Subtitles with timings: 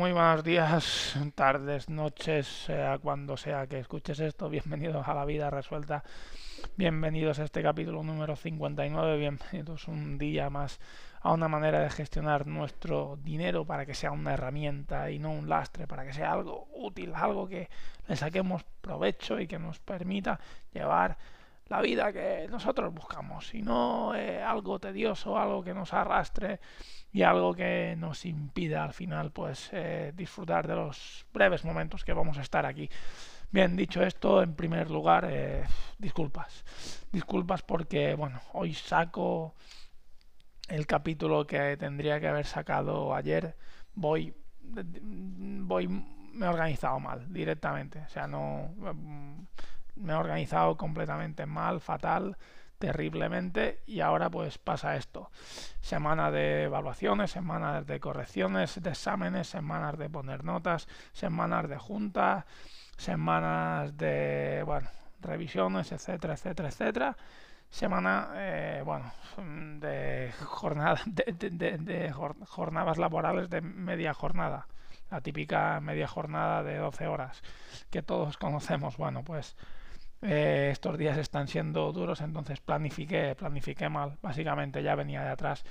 [0.00, 4.48] Muy buenos días, tardes, noches, sea cuando sea que escuches esto.
[4.48, 6.02] Bienvenidos a la vida resuelta.
[6.74, 9.18] Bienvenidos a este capítulo número 59.
[9.18, 10.80] Bienvenidos un día más
[11.20, 15.50] a una manera de gestionar nuestro dinero para que sea una herramienta y no un
[15.50, 17.68] lastre, para que sea algo útil, algo que
[18.08, 20.40] le saquemos provecho y que nos permita
[20.72, 21.18] llevar
[21.70, 26.58] la vida que nosotros buscamos y no eh, algo tedioso, algo que nos arrastre
[27.12, 32.12] y algo que nos impida al final pues eh, disfrutar de los breves momentos que
[32.12, 32.90] vamos a estar aquí.
[33.52, 35.64] Bien, dicho esto, en primer lugar, eh,
[35.98, 36.64] disculpas.
[37.10, 39.54] Disculpas porque, bueno, hoy saco
[40.68, 43.56] el capítulo que tendría que haber sacado ayer.
[43.94, 48.00] Voy, voy, me he organizado mal directamente.
[48.00, 48.72] O sea, no,
[49.96, 52.36] me he organizado completamente mal, fatal
[52.80, 55.30] terriblemente y ahora pues pasa esto.
[55.80, 62.46] Semana de evaluaciones, semanas de correcciones, de exámenes, semanas de poner notas, semanas de juntas,
[62.96, 64.88] semanas de, bueno,
[65.20, 67.16] revisiones, etcétera, etcétera, etcétera.
[67.68, 69.12] Semana, eh, bueno,
[69.78, 72.12] de, jornada, de,
[72.46, 74.66] jornadas laborales de media jornada.
[75.10, 77.42] La típica media jornada de 12 horas
[77.90, 78.96] que todos conocemos.
[78.96, 79.56] Bueno, pues
[80.22, 85.64] eh, estos días están siendo duros, entonces planifiqué, planifiqué mal, básicamente ya venía de atrás,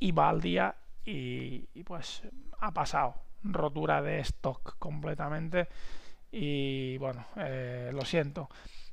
[0.00, 0.74] iba al día
[1.04, 2.22] y, pues
[2.60, 5.68] ha pasado, rotura de stock completamente
[6.32, 8.48] y bueno, eh, lo siento,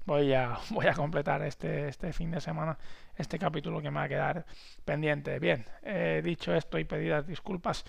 [0.05, 2.77] voy a, voy a completar este, este fin de semana
[3.15, 4.45] este capítulo que me va a quedar
[4.85, 5.39] pendiente.
[5.39, 7.85] Bien, eh, dicho esto y pedidas disculpas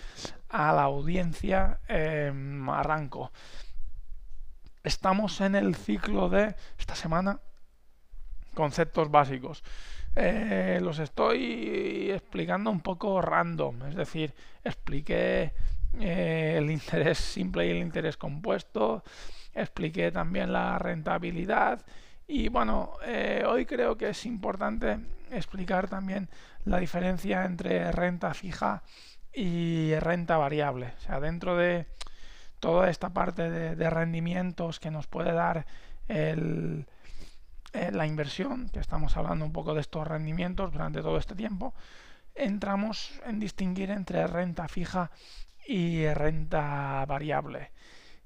[0.49, 3.31] a la audiencia, arranco
[4.83, 7.39] estamos en el ciclo de esta semana
[8.53, 9.63] conceptos básicos.
[10.15, 14.33] Eh, los estoy explicando un poco random, es decir,
[14.63, 15.53] expliqué
[15.99, 19.03] eh, el interés simple y el interés compuesto,
[19.55, 21.83] expliqué también la rentabilidad
[22.27, 24.99] y bueno, eh, hoy creo que es importante
[25.31, 26.29] explicar también
[26.65, 28.83] la diferencia entre renta fija
[29.33, 30.93] y renta variable.
[30.97, 31.87] O sea, dentro de
[32.63, 35.65] toda esta parte de, rendimientos que nos puede dar
[36.07, 36.85] eh,
[37.91, 41.73] la inversión, que estamos hablando un poco de estos rendimientos durante todo este tiempo,
[42.33, 45.11] entramos en distinguir entre renta fija
[45.67, 47.71] y renta variable.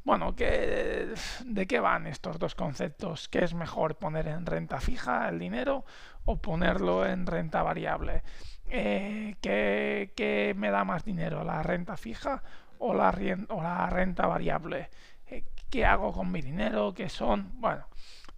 [0.03, 3.29] Bueno, ¿qué, ¿de qué van estos dos conceptos?
[3.29, 5.83] ¿Qué es mejor poner en renta fija el dinero
[6.25, 8.21] o ponerlo en renta variable?
[8.69, 12.43] Eh, ¿qué, ¿Qué me da más dinero, la renta fija
[12.79, 13.15] o la,
[13.49, 14.89] o la renta variable.
[15.25, 16.93] Eh, ¿Qué hago con mi dinero?
[16.93, 17.51] ¿Qué son?
[17.59, 17.88] Bueno,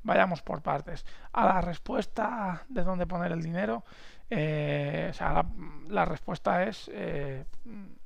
[0.04, 1.06] vayamos por partes.
[1.34, 3.86] A la respuesta de dónde poner el dinero,
[4.30, 5.46] eh, o sea,
[5.88, 7.46] la, respuesta es eh,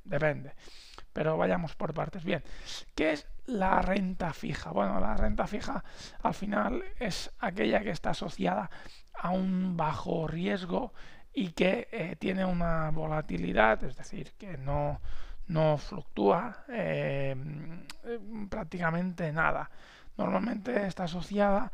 [0.04, 0.54] depende.
[1.12, 2.24] Pero vayamos por partes.
[2.24, 2.42] Bien,
[2.94, 4.70] ¿qué es la renta fija?
[4.72, 5.84] Bueno, la renta fija
[6.22, 8.70] al final es aquella que está asociada
[9.14, 10.92] a un bajo riesgo
[11.32, 15.00] y que tiene una volatilidad, es decir, que no,
[15.48, 17.36] no fluctúa eh,
[18.48, 19.70] prácticamente nada.
[20.16, 21.72] Normalmente está asociada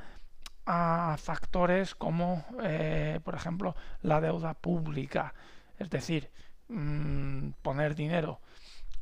[0.67, 5.35] a factores como, eh, por ejemplo, la deuda pública,
[5.79, 6.31] es decir,
[6.69, 8.41] mm, poner dinero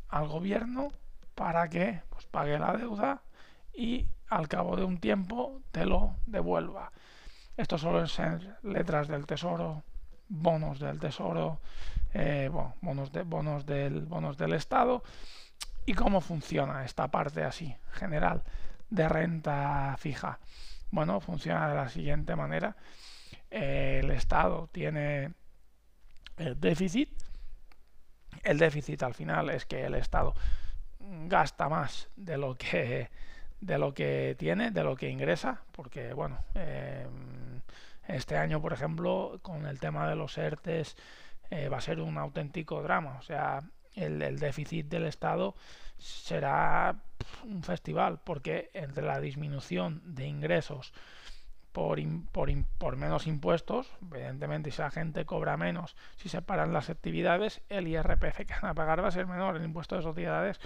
[0.09, 0.89] al gobierno
[1.35, 3.23] para que pues, pague la deuda
[3.73, 6.91] y al cabo de un tiempo te lo devuelva.
[7.57, 9.83] Esto suelen ser letras del tesoro,
[10.29, 11.61] bonos del tesoro,
[12.15, 15.03] eh, bonos, de, bonos, del, bonos del Estado
[15.87, 18.43] y cómo funciona esta parte así general
[18.91, 20.39] de renta fija.
[20.91, 22.77] Bueno, funciona de la siguiente manera.
[23.51, 25.33] Eh, el Estado tiene
[26.37, 27.11] el déficit.
[28.43, 30.35] El déficit al final es que el Estado
[31.27, 33.11] gasta más de lo que
[33.61, 36.39] de lo que tiene, de lo que ingresa, porque bueno,
[38.09, 40.97] este año, por ejemplo, con el tema de los ERTES
[41.73, 43.17] va a ser un auténtico drama.
[43.19, 43.63] O sea,
[43.95, 45.55] el, déficit del Estado
[45.99, 46.97] será
[47.45, 50.93] un festival, porque entre la disminución de ingresos
[51.73, 57.87] por, menos impuestos, evidentemente si la gente cobra menos, si se paran las actividades, el
[57.87, 60.61] IRPF que van a pagar va a ser menor, el impuesto de sociedades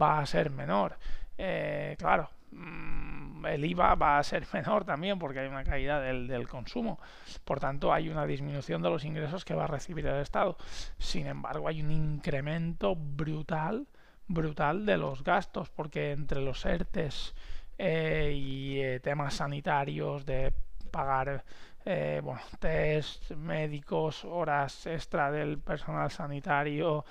[0.00, 0.98] va a ser menor.
[1.36, 6.48] Eh, claro, el IVA va a ser menor también porque hay una caída del, del,
[6.48, 6.98] consumo.
[7.44, 10.56] Por tanto, hay una disminución de los ingresos que va a recibir el Estado.
[10.98, 13.86] Sin embargo, hay un incremento brutal,
[14.26, 17.34] brutal de los gastos porque entre los ERTES
[17.78, 20.52] eh, y eh, temas sanitarios de
[20.90, 21.44] pagar
[21.84, 27.04] eh, bueno, test médicos, horas extra del personal sanitario,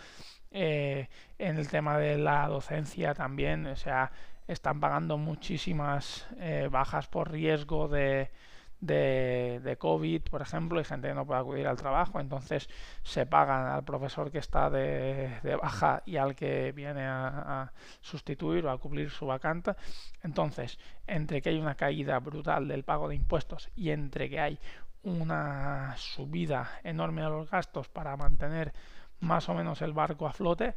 [0.50, 1.08] en
[1.40, 4.12] el tema de la docencia también, o sea,
[4.48, 6.28] están pagando muchísimas
[6.72, 8.30] bajas por riesgo de,
[8.80, 12.70] de, COVID, por ejemplo, y gente que no puede acudir al trabajo, entonces
[13.04, 17.74] se pagan al profesor que está de, de baja y al que viene a, a,
[18.02, 19.74] sustituir o a cubrir su vacante.
[20.24, 20.78] Entonces,
[21.08, 24.60] entre que hay una caída brutal del pago de impuestos y entre que hay
[25.04, 28.74] una subida enorme de los gastos para mantener
[29.22, 30.76] más o menos el barco a flote,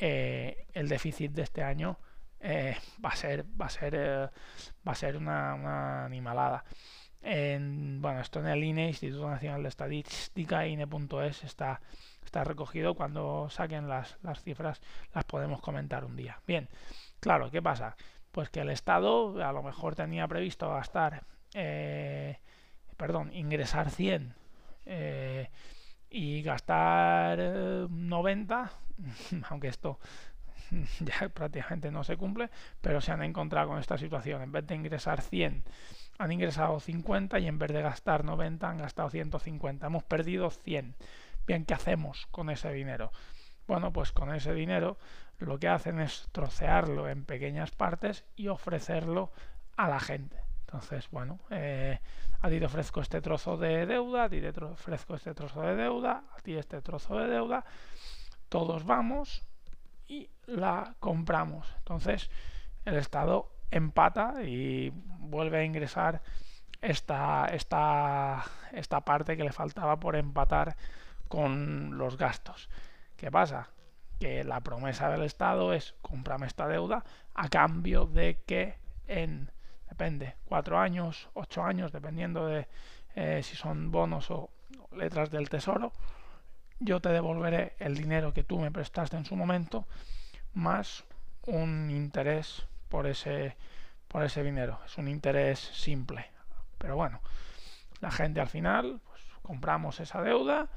[0.00, 1.98] eh, el déficit de este año
[2.40, 4.28] eh, va a ser va a ser eh,
[4.86, 6.64] va a ser una, una animalada
[7.22, 11.80] en, bueno, esto en el INE, Instituto Nacional de Estadística, INE.es, está,
[12.24, 12.94] está recogido.
[12.94, 14.80] Cuando saquen las, las cifras
[15.14, 16.40] las podemos comentar un día.
[16.46, 16.68] Bien,
[17.20, 17.96] claro, ¿qué pasa?
[18.30, 21.24] Pues que el Estado a lo mejor tenía previsto gastar,
[21.54, 22.38] eh,
[22.96, 24.34] perdón, ingresar 100
[24.86, 25.50] eh,
[26.10, 27.38] y gastar
[27.90, 28.70] 90,
[29.50, 29.98] aunque esto
[31.00, 32.50] ya prácticamente no se cumple,
[32.80, 34.42] pero se han encontrado con esta situación.
[34.42, 35.64] En vez de ingresar 100
[36.18, 39.86] han ingresado 50 y en vez de gastar 90 han gastado 150.
[39.86, 40.96] Hemos perdido 100.
[41.46, 43.12] Bien, ¿qué hacemos con ese dinero?
[43.66, 44.98] Bueno, pues con ese dinero
[45.38, 49.30] lo que hacen es trocearlo en pequeñas partes y ofrecerlo
[49.76, 50.36] a la gente.
[50.60, 52.00] Entonces, bueno, eh,
[52.40, 55.76] a ti te ofrezco este trozo de deuda, a ti te ofrezco este trozo de
[55.76, 57.64] deuda, a ti este trozo de deuda,
[58.48, 59.46] todos vamos
[60.48, 61.72] la compramos.
[61.78, 62.30] Entonces,
[62.84, 64.90] el Estado empata y
[65.20, 66.22] vuelve a ingresar
[66.80, 70.76] esta, esta, esta parte que le faltaba por empatar
[71.28, 72.70] con los gastos.
[73.16, 73.68] ¿Qué pasa?
[74.18, 77.04] Que la promesa del Estado es cómprame esta deuda
[77.34, 79.50] a cambio de que en,
[79.88, 82.68] depende, cuatro años, ocho años, dependiendo de
[83.14, 84.50] eh, si son bonos o
[84.92, 85.92] letras del tesoro,
[86.80, 89.86] yo te devolveré el dinero que tú me prestaste en su momento
[90.54, 91.04] más
[91.46, 93.56] un interés por ese,
[94.08, 94.80] por ese dinero.
[94.84, 96.30] Es un interés simple.
[96.78, 97.20] Pero bueno,
[98.00, 100.68] la gente al final pues, compramos esa deuda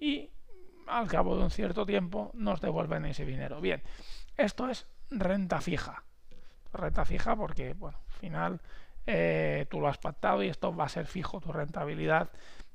[0.00, 0.30] y
[0.86, 3.60] al cabo de un cierto tiempo nos devuelven ese dinero.
[3.60, 3.82] Bien,
[4.36, 6.04] esto es renta fija.
[6.72, 8.60] Renta fija porque, bueno, al final
[9.06, 11.40] eh, tú lo has pactado y esto va a ser fijo.
[11.40, 12.30] Tu rentabilidad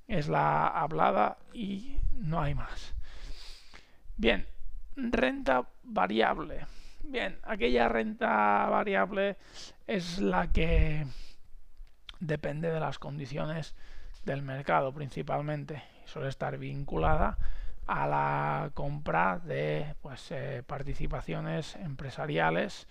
[0.08, 2.96] es la hablada y no hay más.
[4.18, 4.48] Bien,
[5.12, 6.66] renta variable.
[7.04, 9.38] Bien, aquella renta variable
[9.88, 11.06] es la que
[12.20, 13.76] depende de las condiciones
[14.26, 17.38] del mercado principalmente suele estar vinculada
[17.88, 22.88] a la compra de pues, eh, participaciones empresariales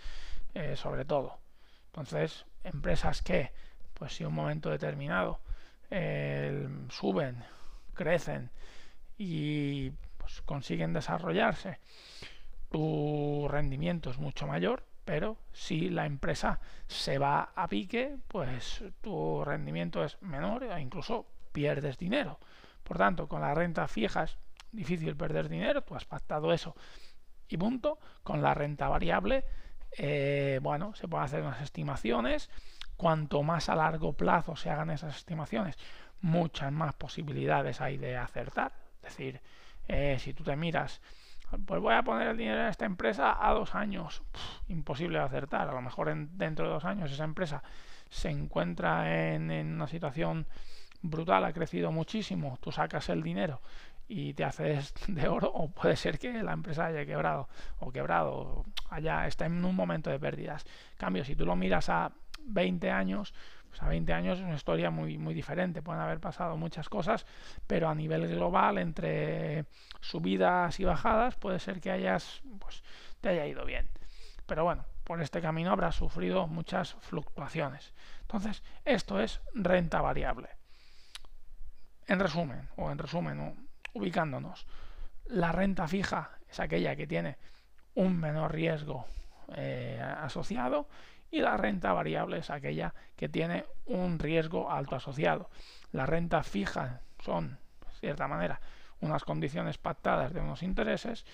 [0.55, 1.39] eh, sobre todo.
[1.87, 3.53] Entonces, empresas que,
[3.95, 5.41] pues si un momento determinado
[5.91, 7.45] eh, suben,
[7.95, 8.51] crecen
[9.17, 9.93] y
[10.45, 11.79] consiguen desarrollarse
[12.71, 19.45] tu rendimiento es mucho mayor, pero si la empresa se va a pique, pues tu
[19.45, 22.39] rendimiento es menor e incluso pierdes dinero.
[22.85, 24.39] Por tanto, con la renta fija es
[24.71, 26.77] difícil perder dinero, tú has pactado eso
[27.49, 27.99] y punto.
[28.23, 29.45] Con la renta variable,
[29.99, 32.51] eh, bueno, se pueden hacer unas estimaciones.
[32.97, 35.77] Cuanto más a largo plazo se hagan esas estimaciones,
[36.21, 38.73] muchas más posibilidades hay de acertar.
[39.03, 39.41] Es decir,
[39.91, 41.01] eh, si tú te miras
[41.67, 44.23] pues voy a poner el dinero en esta empresa a dos años.
[44.69, 45.69] imposible de acertar.
[45.69, 47.63] A lo mejor en, dentro de dos años esa empresa
[48.09, 50.47] se encuentra en, una situación
[51.03, 53.63] brutal, ha crecido muchísimo, tú sacas el dinero
[54.09, 58.65] y te haces de oro, o puede ser que la empresa haya quebrado o quebrado,
[58.91, 60.65] haya, está en un momento de pérdidas.
[60.93, 63.35] En cambio, si tú lo miras a 20 años,
[63.79, 65.83] a 20 años es una historia muy, muy diferente.
[65.83, 67.27] Pueden haber pasado muchas cosas,
[67.67, 69.67] pero a nivel global, entre
[70.01, 72.83] subidas y bajadas, puede ser que hayas, pues,
[73.21, 73.89] te haya ido bien.
[74.47, 77.95] pero bueno, por este camino habrá sufrido muchas fluctuaciones.
[78.23, 80.49] Entonces, esto es renta variable.
[82.07, 84.67] En resumen, o en resumen, ubicándonos,
[85.27, 87.39] la renta fija es aquella que tiene
[87.95, 89.07] un menor riesgo
[89.55, 90.89] eh, asociado
[91.31, 95.51] y la renta variable es aquella que tiene un riesgo alto asociado.
[95.93, 98.61] La renta fija son, de cierta manera,
[99.01, 101.25] unas condiciones pactadas de unos intereses.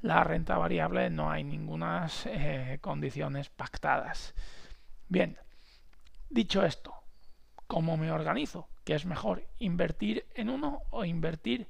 [0.00, 4.34] La renta variable no hay ninguna eh, condiciones pactadas.
[5.08, 5.38] Bien,
[6.28, 6.94] dicho esto,
[7.66, 8.68] ¿cómo me organizo?
[8.84, 11.68] ¿Qué es mejor, invertir en uno o invertir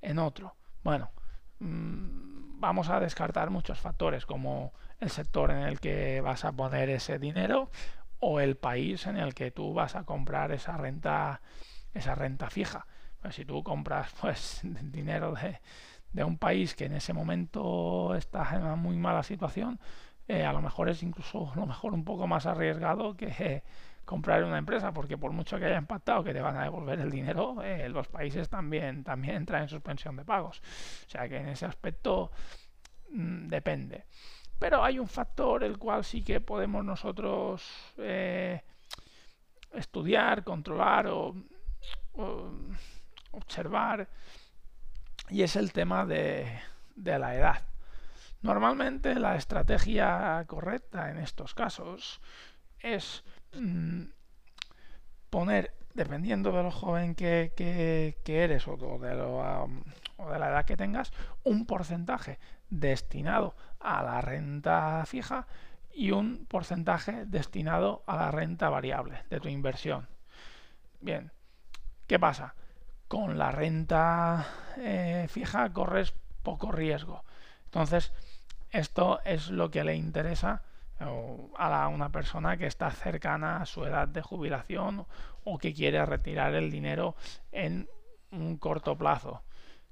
[0.00, 0.54] en otro?
[0.82, 1.10] Bueno,
[1.58, 6.88] mmm, vamos a descartar muchos factores como el sector en el que vas a poner
[6.90, 7.70] ese dinero
[8.20, 11.40] o el país en el que tú vas a comprar esa renta
[11.92, 12.86] esa renta fija.
[13.20, 15.60] Pues si tú compras pues dinero de,
[16.12, 19.78] de, un país que en ese momento está en una muy mala situación
[20.26, 23.62] eh, a lo mejor es incluso lo mejor un poco más arriesgado que
[24.04, 27.10] comprar una empresa porque por mucho que haya impactado que te van a devolver el
[27.10, 30.60] dinero eh, los países también también entran en suspensión de pagos
[31.06, 32.30] o sea que en ese aspecto
[33.10, 34.04] mmm, depende
[34.58, 38.62] pero hay un factor el cual sí que podemos nosotros eh,
[39.72, 41.34] estudiar, controlar o,
[43.32, 44.08] observar
[45.28, 46.60] y es el tema de
[46.96, 47.64] la edad.
[48.44, 52.20] Normalmente la estrategia correcta en estos casos
[52.78, 53.24] es
[53.58, 54.04] mmm,
[55.30, 57.52] poner, dependiendo de lo joven que,
[58.26, 59.82] eres o de, lo, um,
[60.16, 62.38] o de la edad que tengas, un porcentaje
[62.70, 65.46] destinado a la renta fija
[65.92, 70.08] y un porcentaje destinado a la renta variable de tu inversión.
[71.00, 71.30] Bien,
[72.06, 72.54] ¿qué pasa?
[73.08, 74.46] Con la renta
[74.76, 77.24] eh, fija corres poco riesgo.
[77.66, 78.12] Entonces,
[78.70, 80.62] esto es lo que le interesa
[81.00, 85.06] a una persona que está cercana a su edad de jubilación
[85.44, 87.16] o que quiere retirar el dinero
[87.52, 87.88] en
[88.30, 89.42] un corto plazo.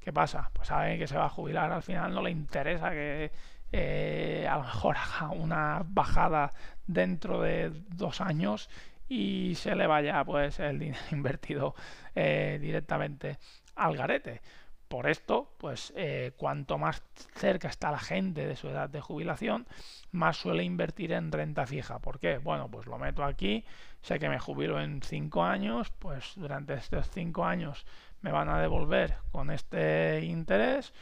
[0.01, 0.51] ¿Qué pasa?
[0.53, 3.31] Pues sabe que se va a jubilar, al final no le interesa que
[3.71, 6.51] eh, a lo mejor haga una bajada
[6.87, 8.69] dentro de dos años
[9.09, 11.75] y se le vaya pues el dinero invertido
[12.15, 13.39] eh, directamente
[13.77, 14.41] al garete.
[14.93, 17.03] Por esto, pues eh, cuanto más
[17.37, 19.67] cerca está la gente de su edad de jubilación,
[20.11, 21.99] más suele invertir en renta fija.
[21.99, 22.37] ¿Por qué?
[22.37, 23.65] Bueno, pues lo meto aquí,
[24.03, 27.87] sé que me jubilo en cinco años, pues durante estos cinco años
[28.21, 30.93] me van a devolver con este interés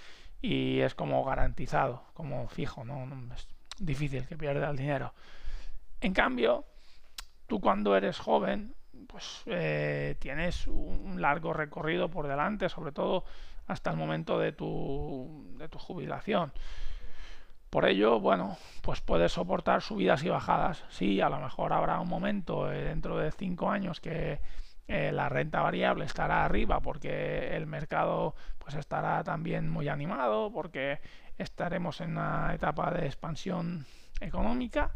[0.40, 3.48] y es como garantizado, como fijo, no es
[3.80, 5.14] difícil que pierda el dinero.
[6.00, 6.64] En cambio,
[7.48, 8.72] tú cuando eres joven,
[9.08, 13.24] pues eh, tienes un largo recorrido por delante, sobre todo
[13.70, 16.52] hasta el momento de tu, de tu jubilación.
[17.70, 20.84] Por ello, bueno, pues puedes soportar subidas y bajadas.
[20.88, 24.40] Sí, a lo mejor habrá un momento eh, dentro de cinco años que
[24.88, 30.98] eh, la renta variable estará arriba porque el mercado pues estará también muy animado, porque
[31.38, 33.86] estaremos en una etapa de expansión
[34.20, 34.90] económica,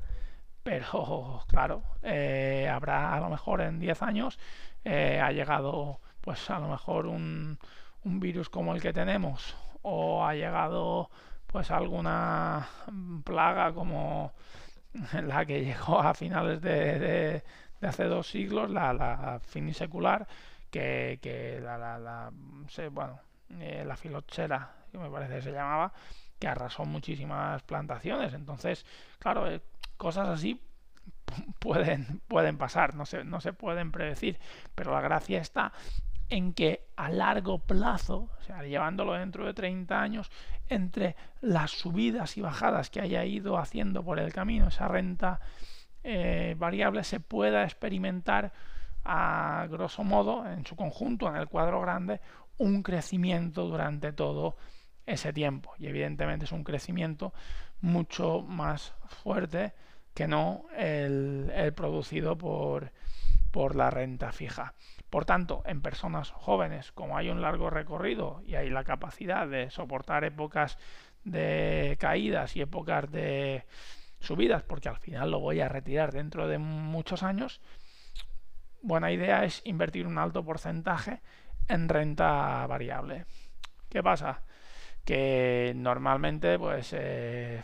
[0.64, 4.38] pero claro, eh, habrá a lo mejor en 10 años
[4.84, 7.58] ha llegado pues a lo mejor un,
[8.04, 11.10] un virus como el que tenemos o ha llegado
[11.46, 12.68] pues alguna
[13.24, 14.32] plaga como
[15.22, 20.26] la que llegó a finales de, de, hace dos siglos, la, la finisecular,
[20.70, 22.32] que, que la, la, la
[22.90, 23.20] bueno,
[23.60, 25.92] eh, la filoxera, que me parece que se llamaba,
[26.38, 28.32] que arrasó muchísimas plantaciones.
[28.34, 28.86] Entonces,
[29.18, 29.60] claro, eh,
[29.96, 30.60] cosas así
[31.58, 34.38] pueden, pueden pasar, no se, no se pueden predecir,
[34.74, 35.72] pero la gracia está
[36.30, 40.30] en que a largo plazo, o sea, llevándolo dentro de 30 años,
[40.68, 45.40] entre las subidas y bajadas que haya ido haciendo por el camino esa renta
[46.02, 48.52] eh, variable se pueda experimentar
[49.04, 52.20] a grosso modo en su conjunto en el cuadro grande
[52.56, 54.56] un crecimiento durante todo
[55.06, 57.34] ese tiempo y evidentemente es un crecimiento
[57.80, 59.74] mucho más fuerte
[60.14, 62.92] que no el, el producido por,
[63.50, 64.74] por la renta fija.
[65.14, 69.70] Por tanto, en personas jóvenes, como hay un largo recorrido y hay la capacidad de
[69.70, 70.76] soportar épocas
[71.22, 73.64] de caídas y épocas de,
[74.18, 77.60] subidas, porque al final lo voy a retirar dentro de muchos años,
[78.82, 81.20] buena idea es invertir un alto porcentaje
[81.68, 83.24] en renta variable.
[83.88, 84.42] ¿Qué pasa?
[85.04, 87.62] Que normalmente pues eh,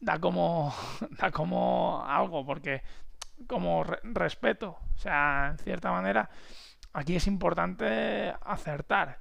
[0.00, 0.74] da como
[1.20, 2.82] da como algo porque
[3.46, 6.28] como re respeto, o sea, en cierta manera
[6.92, 9.18] aquí es importante acertar.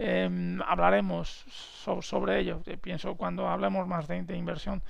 [0.00, 2.62] Eh, hablaremos so sobre ello.
[2.80, 4.82] Pienso cuando hablemos más de, de inversión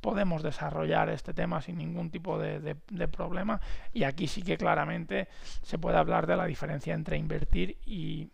[0.00, 2.76] podemos desarrollar este tema sin ningún tipo de,
[3.08, 3.60] problema
[3.92, 5.28] y aquí sí que claramente
[5.62, 8.30] se puede hablar de la diferencia entre invertir y,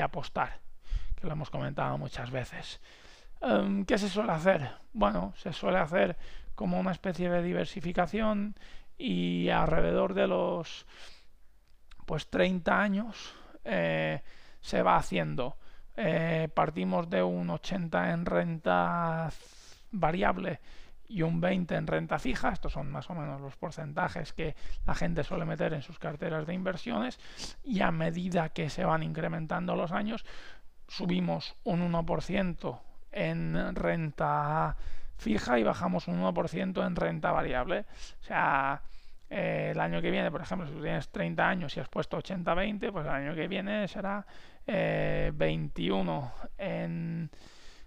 [0.00, 0.60] apostar,
[1.16, 2.80] que lo hemos comentado muchas veces.
[3.40, 4.70] Em, ¿Qué se suele hacer?
[4.92, 6.16] Bueno, se suele hacer
[6.54, 8.54] como una especie de diversificación
[9.00, 10.86] y alrededor de los
[12.04, 14.22] pues 30 años eh,
[14.60, 15.56] se va haciendo.
[15.96, 19.30] Eh, partimos de un 80 en renta
[19.90, 20.60] variable
[21.08, 22.50] y un 20 en renta fija.
[22.50, 24.54] Estos son más o menos los porcentajes que
[24.86, 27.18] la gente suele meter en sus carteras de inversiones.
[27.64, 30.26] Y a medida que se van incrementando los años,
[30.88, 32.80] subimos un 1%
[33.12, 34.76] en renta
[35.20, 37.84] fija y bajamos un 1% en renta variable.
[38.20, 38.82] O sea,
[39.28, 42.90] eh, el año que viene, por ejemplo, si tienes 30 años y has puesto 80-20,
[42.90, 44.26] pues el año que viene será
[44.66, 47.30] 21 eh, en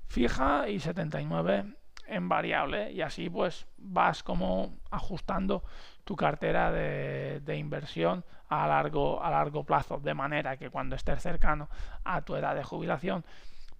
[0.08, 1.66] fija y 79
[2.08, 5.64] en variable y así pues vas como ajustando
[6.04, 11.70] tu cartera de, inversión a largo, a largo plazo de manera que cuando estés cercano
[12.04, 13.26] a tu edad de jubilación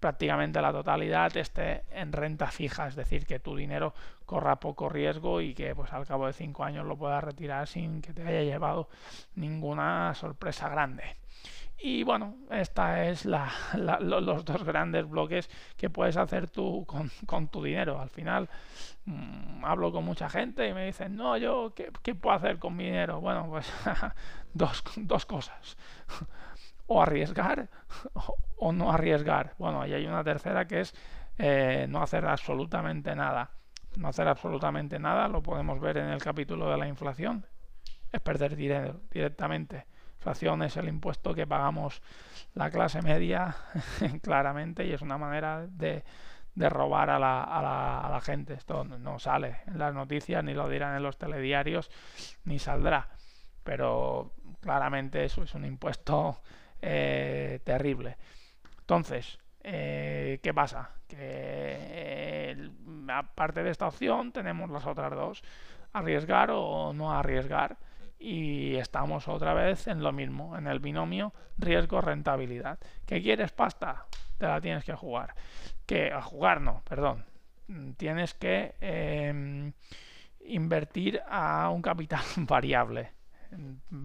[0.04, 3.94] prácticamente la totalidad esté en renta fija, es decir, que tu dinero
[4.26, 8.02] corra poco riesgo y que pues al cabo de cinco años lo puedas retirar sin
[8.02, 8.90] que te haya llevado
[9.34, 11.04] ninguna sorpresa grande.
[11.78, 13.50] Y bueno, esta es la,
[14.00, 16.86] los dos grandes bloques que puedes hacer tú
[17.26, 17.98] con, tu dinero.
[17.98, 18.50] Al final
[19.06, 22.76] mm, hablo con mucha gente y me dicen, no, yo, ¿qué, qué puedo hacer con
[22.76, 23.22] mi dinero?
[23.22, 23.72] Bueno, pues
[24.52, 25.78] dos, dos cosas.
[26.86, 27.68] O arriesgar
[28.56, 29.54] o, no arriesgar.
[29.58, 30.94] Bueno, y hay una tercera que es
[31.38, 33.50] eh, no hacer absolutamente nada.
[33.96, 37.46] No hacer absolutamente nada, lo podemos ver en el capítulo de la inflación,
[38.10, 39.86] es perder dinero directamente
[40.24, 42.00] inflación es el impuesto que pagamos
[42.54, 43.54] la clase media
[44.22, 46.02] claramente y es una manera de,
[46.56, 48.54] robar a la, a, la, gente.
[48.54, 51.90] Esto no sale en las noticias, ni lo dirán en los telediarios,
[52.44, 53.08] ni saldrá.
[53.64, 56.40] Pero claramente eso es un impuesto
[56.82, 58.16] eh, terrible.
[58.80, 60.90] Entonces, eh, ¿qué pasa?
[61.08, 62.70] Que eh,
[63.08, 65.42] aparte de esta opción tenemos las otras dos,
[65.92, 67.78] arriesgar o no arriesgar
[68.18, 72.78] y estamos otra vez en lo mismo, en el binomio riesgo-rentabilidad.
[73.06, 74.06] ¿Qué quieres pasta?
[74.38, 75.34] Te la tienes que jugar.
[75.86, 77.24] Que a jugar no, perdón.
[77.96, 79.72] Tienes que em,
[80.44, 83.13] invertir a un capital variable.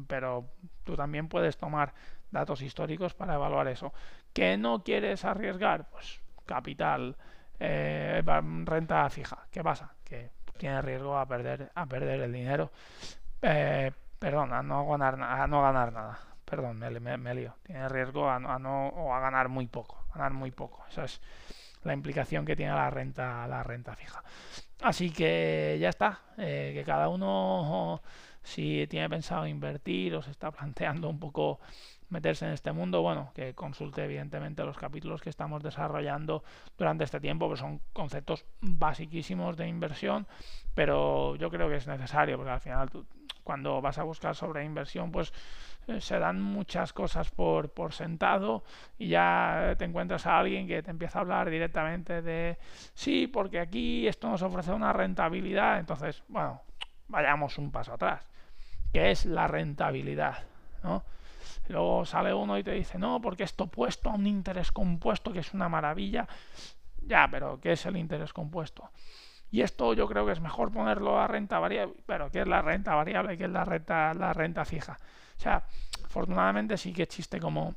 [0.08, 0.52] Pero
[0.84, 1.94] tú también puedes tomar
[2.32, 3.94] datos históricos para evaluar eso.
[4.34, 5.90] ¿Que no quieres arriesgar?
[5.90, 7.16] Pues capital,
[7.60, 8.22] eh,
[8.66, 9.48] renta fija.
[9.52, 9.94] ¿Qué pasa?
[10.04, 12.72] Que tienes riesgo a perder, a perder el dinero.
[13.42, 16.20] Eh, Perdón, a no ganar, no ganar nada.
[16.44, 17.56] Perdón, me, lío.
[17.64, 20.04] Tiene riesgo a, no a ganar muy poco.
[20.14, 20.84] Ganar muy poco.
[20.90, 21.22] Esa es
[21.84, 24.22] la implicación que tiene la renta, la renta fija.
[24.82, 26.20] Así que ya está.
[26.38, 28.02] Eh, que cada uno,
[28.50, 31.60] si tiene pensado invertir o se está planteando un poco
[32.10, 36.44] meterse en este mundo, bueno, que consulte evidentemente los capítulos que estamos desarrollando
[36.78, 40.26] durante este tiempo, que son conceptos basiquísimos de inversión,
[40.74, 42.90] pero yo creo que es necesario, porque al final
[43.44, 45.32] cuando vas a buscar sobre inversión, pues
[45.88, 48.64] eh, se dan muchas cosas por, por sentado
[48.98, 52.58] y ya te encuentras a alguien que te empieza a hablar directamente de,
[52.94, 56.62] sí, porque aquí esto nos ofrece una rentabilidad, entonces, bueno,
[57.08, 58.26] vayamos un paso atrás.
[58.92, 60.40] ¿Qué es la rentabilidad?
[60.84, 61.04] ¿no?
[61.68, 65.40] luego sale uno y te dice, no, porque esto puesto a un interés compuesto, que
[65.40, 66.28] es una maravilla.
[67.06, 68.90] Ya, pero ¿qué es el interés compuesto?
[69.52, 71.96] Y esto yo creo que es mejor ponerlo a renta variable.
[72.06, 73.38] Pero ¿qué es la renta variable?
[73.38, 74.98] ¿Qué es la renta, la renta fija?
[75.38, 75.64] O sea,
[76.06, 77.74] afortunadamente sí que existe como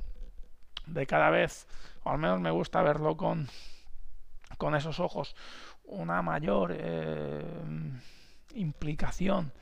[0.86, 1.66] de cada vez,
[2.02, 3.48] o al menos me gusta verlo con,
[4.58, 5.36] con esos ojos,
[5.84, 7.42] una mayor eh,
[8.54, 9.52] implicación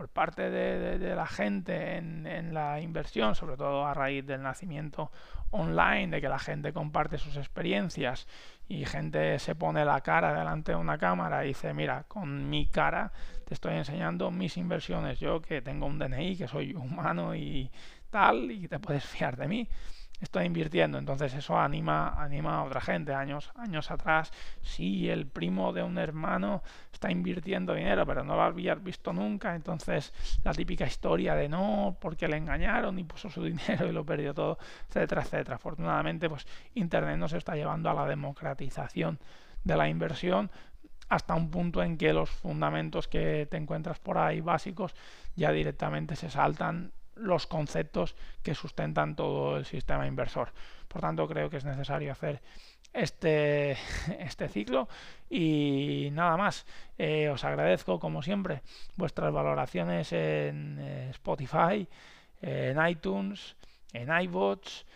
[0.00, 5.12] por parte de, la gente en, en, la inversión, sobre todo a raíz del nacimiento
[5.50, 8.26] online, de que la gente comparte sus experiencias
[8.66, 12.66] y gente se pone la cara delante de una cámara y dice, mira, con mi
[12.68, 13.12] cara
[13.44, 17.70] te estoy enseñando mis inversiones, yo que tengo un DNI, que soy humano y
[18.08, 19.68] tal, y te puedes fiar de mí
[20.20, 20.98] estoy invirtiendo.
[20.98, 23.14] Entonces eso anima, anima a otra gente.
[23.14, 28.42] Años, años atrás, sí, el primo de un hermano está invirtiendo dinero, pero no lo
[28.42, 29.54] habías visto nunca.
[29.54, 30.12] Entonces
[30.44, 34.34] la típica historia de no, porque le engañaron y puso su dinero y lo perdió
[34.34, 35.56] todo, etcétera, etcétera.
[35.56, 39.18] Afortunadamente, pues Internet nos está llevando a la democratización
[39.64, 40.50] de la inversión
[41.08, 44.94] hasta un punto en que los fundamentos que te encuentras por ahí básicos
[45.34, 50.52] ya directamente se saltan los conceptos que sustentan todo el sistema inversor.
[50.88, 52.40] Por tanto, creo que es necesario hacer
[52.92, 53.72] este,
[54.18, 54.88] este ciclo
[55.28, 56.66] y nada más.
[56.98, 58.62] Eh, os agradezco como siempre
[58.96, 61.86] vuestras valoraciones en eh, Spotify,
[62.42, 63.56] en iTunes,
[63.92, 64.86] en iBots,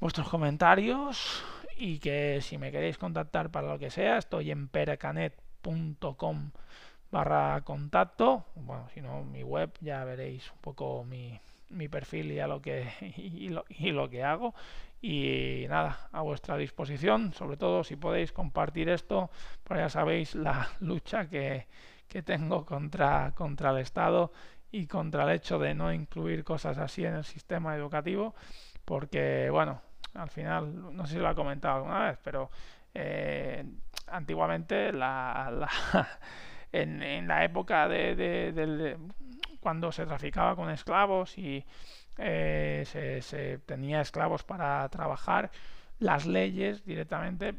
[0.00, 1.42] vuestros comentarios
[1.76, 6.50] y que si me queréis contactar para lo que sea, estoy en perecanet.com
[7.10, 8.44] barra contacto.
[8.54, 11.38] Bueno, si no, mi web ya veréis un poco mi,
[11.70, 14.54] mi perfil y, a lo que, y, lo, y lo que hago.
[15.00, 19.30] Y nada, a vuestra disposición, sobre todo si podéis compartir esto,
[19.62, 21.66] pues ya sabéis la lucha que,
[22.08, 24.32] que tengo contra, contra el Estado
[24.72, 28.34] y contra el hecho de no incluir cosas así en el sistema educativo,
[28.84, 29.80] porque bueno,
[30.14, 32.50] al final, no sé si lo ha comentado alguna vez, pero
[32.94, 33.64] eh,
[34.08, 36.08] antiguamente la, la
[36.72, 38.96] en, en, la época de,
[39.60, 41.64] cuando se traficaba con esclavos y
[42.18, 45.50] eh, se, se, tenía esclavos para trabajar,
[45.98, 47.54] las leyes directamente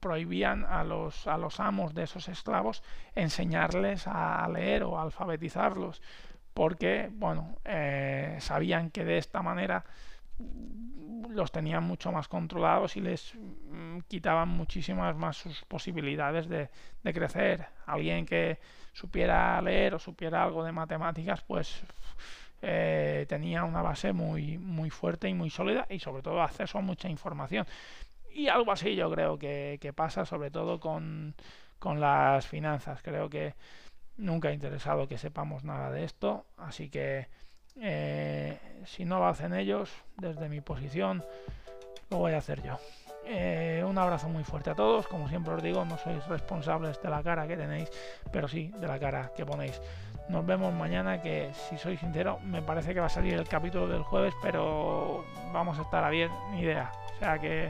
[0.00, 2.82] prohibían a los, a los amos de esos esclavos
[3.14, 6.02] enseñarles a leer o alfabetizarlos
[6.54, 9.84] porque bueno eh, sabían que de esta manera
[11.34, 16.70] los tenían mucho más controlados y les mm, quitaban muchísimas más sus posibilidades de,
[17.12, 17.66] crecer.
[17.86, 18.58] Alguien que
[18.92, 21.82] supiera leer o supiera algo de matemáticas, pues
[22.62, 26.82] eh, tenía una base muy, muy fuerte y muy sólida y sobre todo acceso a
[26.82, 27.66] mucha información.
[28.32, 31.34] Y algo así yo creo que, que pasa sobre todo con,
[31.78, 33.02] con las finanzas.
[33.02, 33.54] Creo que
[34.16, 37.28] nunca ha interesado que sepamos nada de esto, así que
[37.80, 41.24] eh, si no lo hacen ellos, desde mi posición,
[42.10, 42.78] lo voy a hacer yo.
[43.26, 45.06] Eh, un abrazo muy fuerte a todos.
[45.06, 47.90] Como siempre os digo, no sois responsables de la cara que tenéis,
[48.30, 49.80] pero sí de la cara que ponéis.
[50.28, 53.86] Nos vemos mañana, que si soy sincero, me parece que va a salir el capítulo
[53.86, 56.90] del jueves, pero vamos a estar a bien, ni idea.
[57.16, 57.66] O sea que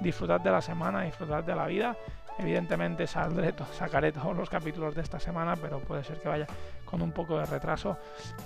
[0.00, 1.96] disfrutad de la semana, disfrutad de la vida
[2.38, 6.46] Evidentemente saldré, sacaré todos los capítulos de esta semana, pero puede ser que vaya
[6.94, 7.98] con un poco de retraso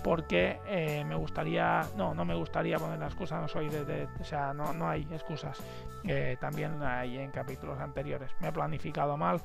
[0.03, 4.25] porque eh, me gustaría, no, no me gustaría poner la excusa, no soy de, o
[4.25, 5.59] sea, no, no hay excusas.
[6.05, 8.31] Eh, también hay en capítulos anteriores.
[8.41, 9.43] Me he planificado mal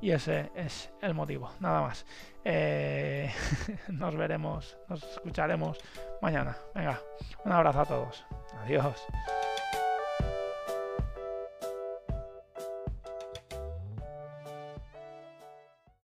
[0.00, 2.06] y ese es el motivo, nada más.
[2.42, 3.30] Eh,
[3.88, 5.76] nos veremos, nos escucharemos
[6.22, 6.56] mañana.
[6.74, 6.98] Venga,
[7.44, 8.24] un abrazo a todos.
[8.62, 9.04] Adiós.